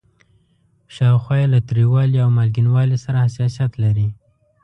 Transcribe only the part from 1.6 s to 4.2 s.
تریوالي او مالګینوالي سره حساسیت لري.